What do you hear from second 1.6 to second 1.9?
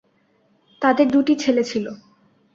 ছিল।